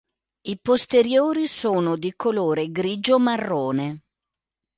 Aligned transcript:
I 0.47 0.57
posteriori 0.59 1.45
sono 1.45 1.95
di 1.95 2.15
colore 2.15 2.71
grigio 2.71 3.19
marrone. 3.19 4.01